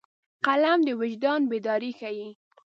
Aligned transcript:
قلم 0.45 0.79
د 0.87 0.89
وجدان 1.01 1.41
بیداري 1.51 1.91
ښيي 1.99 2.29